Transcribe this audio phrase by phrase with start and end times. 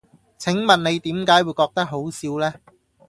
[0.39, 2.55] 請問你點解會覺得好笑呢？